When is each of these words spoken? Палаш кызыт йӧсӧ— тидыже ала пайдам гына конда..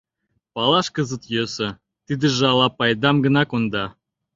Палаш 0.53 0.87
кызыт 0.95 1.23
йӧсӧ— 1.33 1.67
тидыже 2.05 2.43
ала 2.53 2.67
пайдам 2.77 3.17
гына 3.25 3.43
конда.. 3.51 3.85